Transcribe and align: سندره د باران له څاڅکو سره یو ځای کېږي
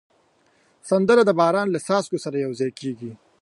سندره 0.89 1.21
د 1.25 1.31
باران 1.39 1.67
له 1.71 1.79
څاڅکو 1.87 2.17
سره 2.25 2.35
یو 2.45 2.51
ځای 2.59 2.71
کېږي 2.79 3.11